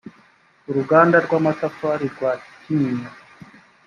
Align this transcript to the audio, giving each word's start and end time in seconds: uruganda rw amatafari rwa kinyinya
uruganda 0.69 1.17
rw 1.25 1.31
amatafari 1.39 2.05
rwa 2.13 2.31
kinyinya 2.61 3.09